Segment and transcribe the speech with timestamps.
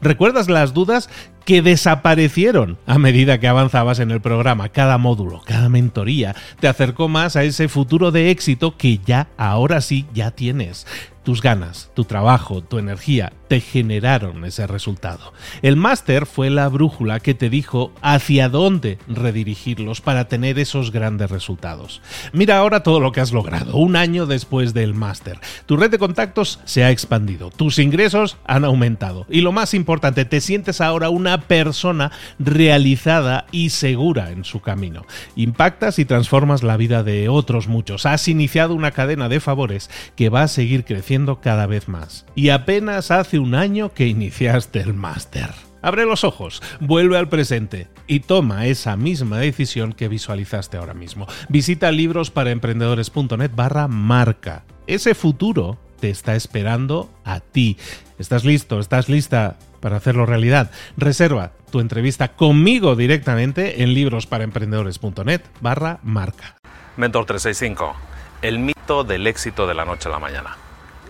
[0.00, 1.08] ¿Recuerdas las dudas
[1.46, 4.68] que desaparecieron a medida que avanzabas en el programa?
[4.68, 9.80] Cada módulo, cada mentoría te acercó más a ese futuro de éxito que ya, ahora
[9.80, 10.86] sí, ya tienes.
[11.26, 15.32] Tus ganas, tu trabajo, tu energía te generaron ese resultado.
[15.60, 21.28] El máster fue la brújula que te dijo hacia dónde redirigirlos para tener esos grandes
[21.28, 22.00] resultados.
[22.32, 25.40] Mira ahora todo lo que has logrado, un año después del máster.
[25.66, 30.26] Tu red de contactos se ha expandido, tus ingresos han aumentado y lo más importante,
[30.26, 35.06] te sientes ahora una persona realizada y segura en su camino.
[35.34, 38.06] Impactas y transformas la vida de otros muchos.
[38.06, 42.26] Has iniciado una cadena de favores que va a seguir creciendo cada vez más.
[42.34, 45.50] Y apenas hace un año que iniciaste el máster.
[45.82, 51.26] Abre los ojos, vuelve al presente y toma esa misma decisión que visualizaste ahora mismo.
[51.48, 54.64] Visita librosparaemprendedores.net barra marca.
[54.88, 57.76] Ese futuro te está esperando a ti.
[58.18, 58.80] ¿Estás listo?
[58.80, 60.70] ¿Estás lista para hacerlo realidad?
[60.96, 66.56] Reserva tu entrevista conmigo directamente en librosparaemprendedores.net barra marca.
[66.96, 67.94] Mentor 365,
[68.42, 70.56] el mito del éxito de la noche a la mañana.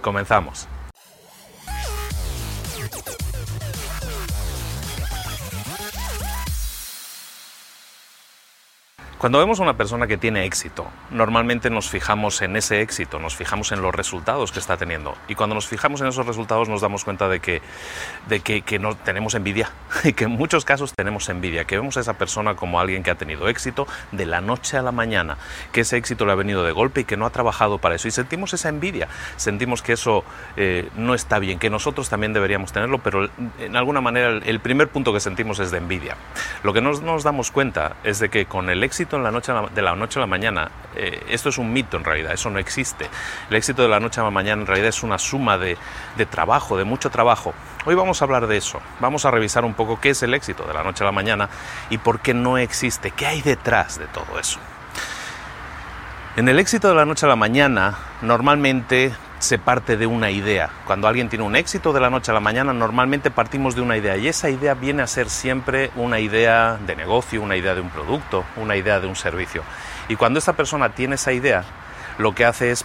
[0.00, 0.68] Comenzamos.
[9.26, 13.34] Cuando vemos a una persona que tiene éxito, normalmente nos fijamos en ese éxito, nos
[13.34, 15.16] fijamos en los resultados que está teniendo.
[15.26, 17.60] Y cuando nos fijamos en esos resultados nos damos cuenta de que,
[18.28, 19.72] de que, que no, tenemos envidia,
[20.04, 23.10] y que en muchos casos tenemos envidia, que vemos a esa persona como alguien que
[23.10, 25.38] ha tenido éxito de la noche a la mañana,
[25.72, 28.06] que ese éxito le ha venido de golpe y que no ha trabajado para eso.
[28.06, 30.22] Y sentimos esa envidia, sentimos que eso
[30.56, 33.28] eh, no está bien, que nosotros también deberíamos tenerlo, pero
[33.58, 36.16] en alguna manera el, primer punto que sentimos es de envidia.
[36.62, 39.52] Lo que no nos damos cuenta es de que con el éxito en la noche
[39.74, 40.70] de la noche a la mañana.
[40.94, 43.08] Eh, esto es un mito en realidad, eso no existe.
[43.50, 45.76] El éxito de la noche a la mañana en realidad es una suma de,
[46.16, 47.54] de trabajo, de mucho trabajo.
[47.84, 50.64] Hoy vamos a hablar de eso, vamos a revisar un poco qué es el éxito
[50.64, 51.48] de la noche a la mañana
[51.90, 54.58] y por qué no existe, qué hay detrás de todo eso.
[56.36, 60.70] En el éxito de la noche a la mañana, normalmente se parte de una idea.
[60.86, 63.96] Cuando alguien tiene un éxito de la noche a la mañana, normalmente partimos de una
[63.96, 67.80] idea y esa idea viene a ser siempre una idea de negocio, una idea de
[67.80, 69.62] un producto, una idea de un servicio.
[70.08, 71.64] Y cuando esta persona tiene esa idea,
[72.18, 72.84] lo que hace es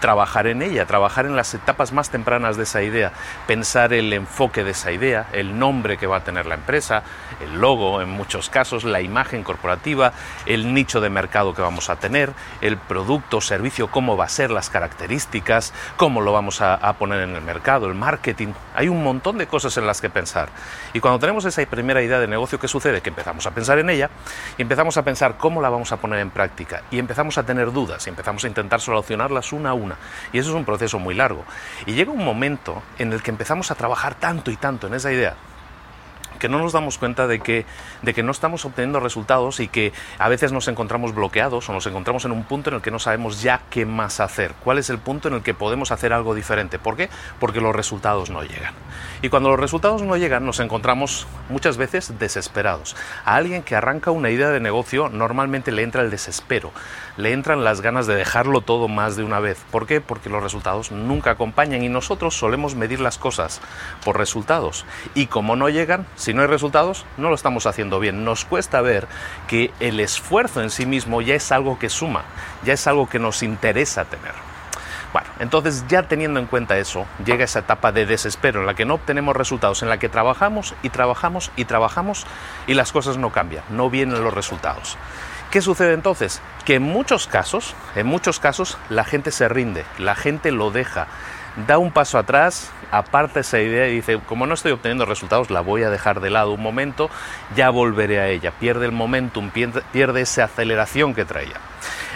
[0.00, 3.12] trabajar en ella, trabajar en las etapas más tempranas de esa idea,
[3.46, 7.02] pensar el enfoque de esa idea, el nombre que va a tener la empresa,
[7.40, 10.12] el logo en muchos casos, la imagen corporativa,
[10.46, 14.28] el nicho de mercado que vamos a tener, el producto o servicio, cómo va a
[14.28, 18.48] ser, las características, cómo lo vamos a, poner en el mercado, el marketing.
[18.74, 20.48] Hay un montón de cosas en las que pensar.
[20.92, 23.00] Y cuando tenemos esa primera idea de negocio, ¿qué sucede?
[23.00, 24.10] Que empezamos a pensar en ella
[24.58, 27.72] y empezamos a pensar cómo la vamos a poner en práctica y empezamos a tener
[27.72, 29.89] dudas y empezamos a intentar solucionarlas una a una
[30.32, 31.44] y eso es un proceso muy largo.
[31.86, 35.12] Y llega un momento en el que empezamos a trabajar tanto y tanto en esa
[35.12, 35.34] idea
[36.40, 37.64] que no nos damos cuenta de que,
[38.02, 41.86] de que no estamos obteniendo resultados y que a veces nos encontramos bloqueados o nos
[41.86, 44.90] encontramos en un punto en el que no sabemos ya qué más hacer, cuál es
[44.90, 46.80] el punto en el que podemos hacer algo diferente.
[46.80, 47.08] ¿Por qué?
[47.38, 48.74] Porque los resultados no llegan.
[49.22, 52.96] Y cuando los resultados no llegan nos encontramos muchas veces desesperados.
[53.24, 56.72] A alguien que arranca una idea de negocio normalmente le entra el desespero,
[57.16, 59.62] le entran las ganas de dejarlo todo más de una vez.
[59.70, 60.00] ¿Por qué?
[60.00, 63.60] Porque los resultados nunca acompañan y nosotros solemos medir las cosas
[64.04, 64.86] por resultados.
[65.14, 68.24] Y como no llegan, si no hay resultados, no lo estamos haciendo bien.
[68.24, 69.06] Nos cuesta ver
[69.48, 72.24] que el esfuerzo en sí mismo ya es algo que suma,
[72.64, 74.32] ya es algo que nos interesa tener.
[75.12, 78.84] Bueno, entonces ya teniendo en cuenta eso, llega esa etapa de desespero en la que
[78.84, 82.26] no obtenemos resultados, en la que trabajamos y trabajamos y trabajamos
[82.68, 84.96] y las cosas no cambian, no vienen los resultados.
[85.50, 86.40] ¿Qué sucede entonces?
[86.64, 91.08] Que en muchos casos, en muchos casos, la gente se rinde, la gente lo deja,
[91.66, 95.60] da un paso atrás, aparta esa idea y dice, como no estoy obteniendo resultados, la
[95.60, 97.10] voy a dejar de lado un momento,
[97.56, 98.52] ya volveré a ella.
[98.52, 101.56] Pierde el momentum, pierde, esa aceleración que traía.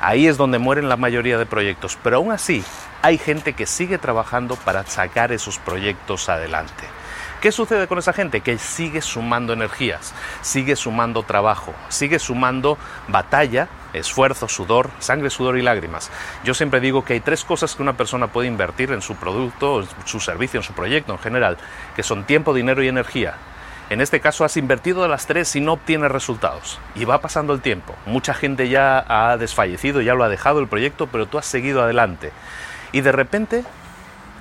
[0.00, 2.64] Ahí es donde mueren la mayoría de proyectos, pero aún así
[3.02, 6.99] hay gente que sigue trabajando para sacar esos proyectos adelante.
[7.40, 8.42] ¿Qué sucede con esa gente?
[8.42, 12.76] Que sigue sumando energías, sigue sumando trabajo, sigue sumando
[13.08, 16.10] batalla, esfuerzo, sudor, sangre, sudor y lágrimas.
[16.44, 19.80] Yo siempre digo que hay tres cosas que una persona puede invertir en su producto,
[19.80, 21.56] en su servicio, en su proyecto en general,
[21.96, 23.36] que son tiempo, dinero y energía.
[23.88, 26.78] En este caso has invertido las tres y no obtienes resultados.
[26.94, 27.96] Y va pasando el tiempo.
[28.04, 31.82] Mucha gente ya ha desfallecido, ya lo ha dejado el proyecto, pero tú has seguido
[31.82, 32.32] adelante.
[32.92, 33.64] Y de repente,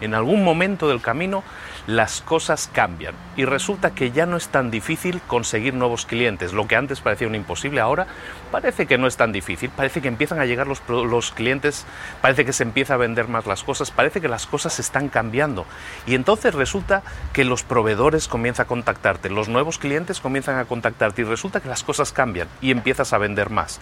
[0.00, 1.44] en algún momento del camino,
[1.90, 6.52] las cosas cambian y resulta que ya no es tan difícil conseguir nuevos clientes.
[6.52, 8.06] Lo que antes parecía un imposible, ahora
[8.52, 11.86] parece que no es tan difícil, parece que empiezan a llegar los, clientes,
[12.22, 15.66] parece que se empieza a vender más las cosas, parece que las cosas están cambiando.
[16.06, 17.02] Y entonces resulta
[17.32, 21.68] que los proveedores comienzan a contactarte, los nuevos clientes comienzan a contactarte y resulta que
[21.68, 23.80] las cosas cambian y empiezas a vender más.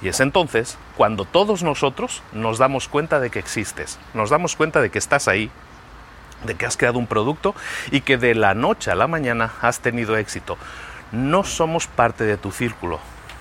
[0.00, 4.80] Y es entonces cuando todos nosotros nos damos cuenta de que existes, nos damos cuenta
[4.80, 5.50] de que estás ahí,
[6.44, 7.54] de que has creado un producto
[7.90, 10.56] y que de la noche a la mañana has tenido éxito.
[11.12, 13.00] No somos parte de tu círculo,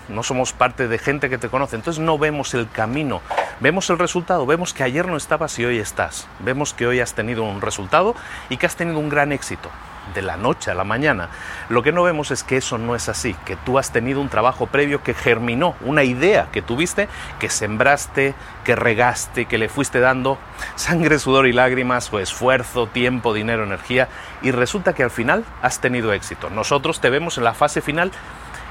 [0.10, 3.22] no somos parte de gente que te conoce, entonces no vemos el camino,
[3.60, 7.14] vemos el resultado, vemos que ayer no estabas y hoy estás, vemos que hoy has
[7.14, 8.16] tenido un resultado
[8.50, 9.70] y que has tenido un gran éxito
[10.14, 11.30] de la noche a la mañana.
[11.70, 14.30] Lo que no vemos es que eso no es así, que tú has tenido un
[14.30, 17.08] trabajo previo que germinó, una idea que tuviste,
[17.40, 18.34] que sembraste,
[18.64, 20.38] que regaste, que le fuiste dando
[20.76, 24.08] sangre, sudor y lágrimas, o esfuerzo, tiempo, dinero, energía,
[24.42, 26.50] y resulta que al final has tenido éxito.
[26.50, 28.12] Nosotros te vemos en la fase final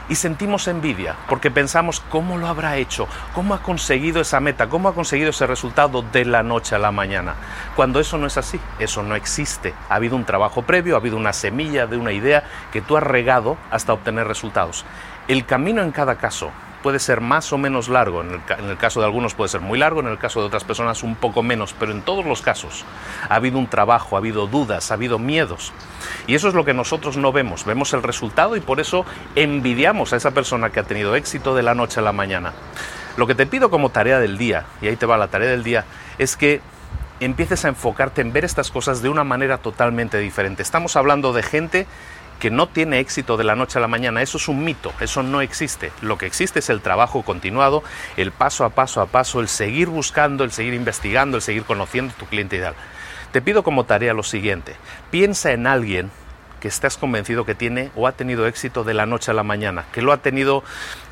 [0.09, 4.89] y sentimos envidia porque pensamos cómo lo habrá hecho, cómo ha conseguido esa meta, cómo
[4.89, 7.35] ha conseguido ese resultado de la noche a la mañana.
[7.75, 9.75] Cuando eso no es así, eso no existe.
[9.89, 13.03] Ha habido un trabajo previo, ha habido una semilla de una idea que tú has
[13.03, 14.85] regado hasta obtener resultados.
[15.29, 16.51] El camino en cada caso
[16.87, 19.99] puede ser más o menos largo, en el, caso de algunos puede ser muy largo,
[19.99, 22.85] en el caso de otras personas un poco menos, pero en todos los casos
[23.29, 25.73] ha habido un trabajo, ha habido dudas, ha habido miedos.
[26.29, 29.05] Y eso es lo que nosotros no vemos, vemos el resultado y por eso
[29.35, 32.53] envidiamos a esa persona que ha tenido éxito de la noche a la mañana.
[33.17, 35.65] Lo que te pido como tarea del día, y ahí te va la tarea del
[35.65, 35.87] día,
[36.19, 36.61] es que
[37.19, 40.63] empieces a enfocarte en ver estas cosas de una manera totalmente diferente.
[40.63, 41.89] Estamos hablando de gente
[42.39, 44.23] que no tiene éxito de la noche a la mañana.
[44.23, 45.93] Eso es un mito, eso no existe.
[46.01, 47.83] Lo que existe es el trabajo continuado,
[48.17, 52.15] el paso a paso a paso, el seguir buscando, el seguir investigando, el seguir conociendo
[52.19, 52.75] tu cliente ideal.
[53.33, 54.77] Te pido como tarea lo siguiente,
[55.11, 56.11] piensa en alguien
[56.61, 59.85] que estás convencido que tiene o ha tenido éxito de la noche a la mañana,
[59.93, 60.65] que lo ha tenido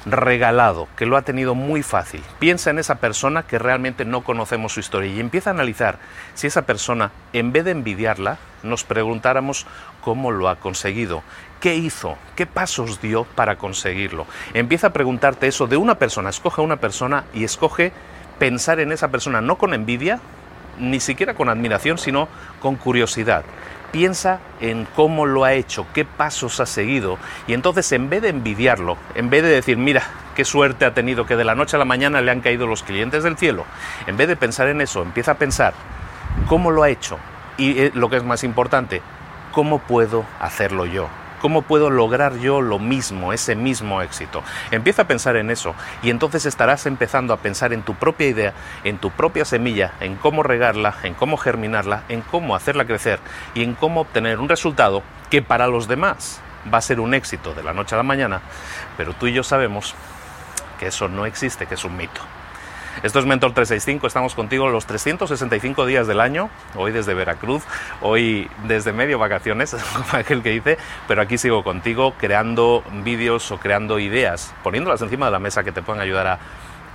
[0.06, 2.22] regalado, que lo ha tenido muy fácil.
[2.38, 5.98] Piensa en esa persona que realmente no conocemos su historia y empieza a analizar
[6.34, 9.66] si esa persona, en vez de envidiarla, nos preguntáramos
[10.04, 11.22] cómo lo ha conseguido,
[11.60, 14.26] qué hizo, qué pasos dio para conseguirlo.
[14.52, 17.92] Empieza a preguntarte eso de una persona, escoge a una persona y escoge
[18.38, 20.20] pensar en esa persona no con envidia,
[20.78, 22.28] ni siquiera con admiración, sino
[22.60, 23.44] con curiosidad
[23.94, 27.16] piensa en cómo lo ha hecho, qué pasos ha seguido,
[27.46, 30.02] y entonces en vez de envidiarlo, en vez de decir, mira,
[30.34, 32.82] qué suerte ha tenido que de la noche a la mañana le han caído los
[32.82, 33.64] clientes del cielo,
[34.08, 35.74] en vez de pensar en eso, empieza a pensar
[36.48, 37.18] cómo lo ha hecho
[37.56, 39.00] y eh, lo que es más importante,
[39.54, 41.08] cómo puedo hacerlo yo.
[41.40, 44.42] ¿Cómo puedo lograr yo lo mismo, ese mismo éxito?
[44.70, 48.54] Empieza a pensar en eso y entonces estarás empezando a pensar en tu propia idea,
[48.82, 53.20] en tu propia semilla, en cómo regarla, en cómo germinarla, en cómo hacerla crecer
[53.54, 56.40] y en cómo obtener un resultado que para los demás
[56.72, 58.40] va a ser un éxito de la noche a la mañana,
[58.96, 59.94] pero tú y yo sabemos
[60.80, 62.22] que eso no existe, que es un mito.
[63.02, 67.64] Esto es Mentor 365, estamos contigo los 365 días del año, hoy desde Veracruz,
[68.00, 73.58] hoy desde medio vacaciones, como aquel que dice, pero aquí sigo contigo creando vídeos o
[73.58, 76.38] creando ideas, poniéndolas encima de la mesa que te puedan ayudar a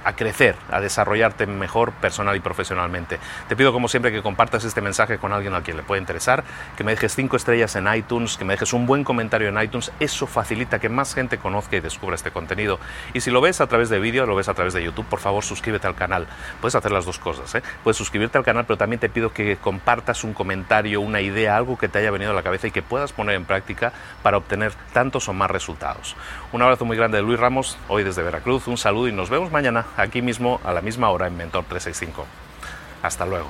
[0.03, 3.19] a crecer, a desarrollarte mejor personal y profesionalmente.
[3.47, 6.43] Te pido como siempre que compartas este mensaje con alguien a quien le pueda interesar,
[6.77, 9.91] que me dejes cinco estrellas en iTunes, que me dejes un buen comentario en iTunes,
[9.99, 12.79] eso facilita que más gente conozca y descubra este contenido.
[13.13, 15.19] Y si lo ves a través de vídeo, lo ves a través de YouTube, por
[15.19, 16.27] favor suscríbete al canal.
[16.61, 17.63] Puedes hacer las dos cosas, ¿eh?
[17.83, 21.77] puedes suscribirte al canal, pero también te pido que compartas un comentario, una idea, algo
[21.77, 24.73] que te haya venido a la cabeza y que puedas poner en práctica para obtener
[24.93, 26.15] tantos o más resultados.
[26.51, 29.51] Un abrazo muy grande de Luis Ramos, hoy desde Veracruz, un saludo y nos vemos
[29.51, 32.25] mañana aquí mismo a la misma hora en Mentor 365.
[33.01, 33.49] Hasta luego.